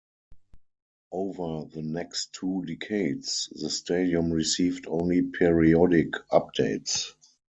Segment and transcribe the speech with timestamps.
[1.11, 7.11] Over the next two decades, the stadium received only periodic updates.